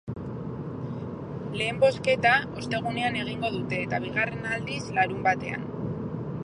Lehen 1.59 1.81
bozketa 1.83 2.31
ostegunean 2.63 3.19
egingo 3.23 3.53
dute, 3.59 3.83
eta 3.89 3.99
bigarrena, 4.07 4.57
aldiz, 4.59 4.83
larunbatean. 4.99 5.71